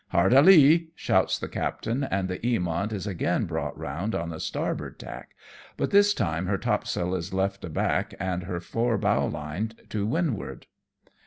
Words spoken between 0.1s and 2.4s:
a lee," shouts the captain, and the